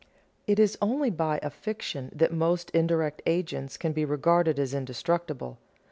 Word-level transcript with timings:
It 0.47 0.57
is 0.57 0.79
only 0.81 1.11
by 1.11 1.39
a 1.43 1.51
fiction 1.51 2.09
that 2.15 2.33
most 2.33 2.71
indirect 2.71 3.21
agents 3.27 3.77
can 3.77 3.93
be 3.93 4.03
regarded 4.03 4.57
as 4.57 4.73
indestructible. 4.73 5.59